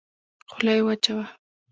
خوله 0.53 0.73
يې 0.77 0.81
وچه 0.87 1.11
وه. 1.17 1.25